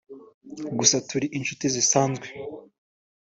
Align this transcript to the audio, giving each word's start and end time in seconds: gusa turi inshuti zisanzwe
gusa 0.79 0.95
turi 1.09 1.27
inshuti 1.37 1.65
zisanzwe 1.75 2.27